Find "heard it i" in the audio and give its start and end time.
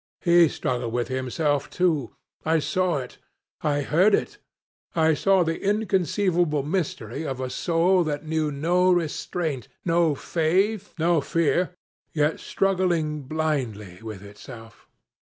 3.81-5.13